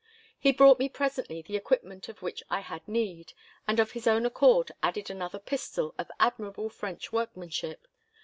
He 0.39 0.51
brought 0.51 0.79
me 0.79 0.89
presently 0.89 1.43
the 1.43 1.55
equipment 1.55 2.09
of 2.09 2.23
which 2.23 2.41
I 2.49 2.61
had 2.61 2.87
need, 2.87 3.33
and 3.67 3.79
of 3.79 3.91
his 3.91 4.07
own 4.07 4.25
accord 4.25 4.71
added 4.81 5.11
another 5.11 5.37
pistol 5.37 5.93
of 5.99 6.09
admirable 6.19 6.69
French 6.69 7.13
workmanship. 7.13 7.87